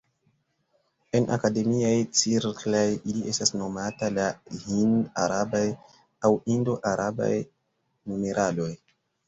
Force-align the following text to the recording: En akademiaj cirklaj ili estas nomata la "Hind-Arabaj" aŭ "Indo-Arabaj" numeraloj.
En 1.17 1.27
akademiaj 1.35 1.91
cirklaj 2.21 2.87
ili 3.13 3.21
estas 3.33 3.53
nomata 3.59 4.11
la 4.17 4.27
"Hind-Arabaj" 4.65 5.63
aŭ 6.31 6.35
"Indo-Arabaj" 6.57 7.33
numeraloj. 7.47 8.71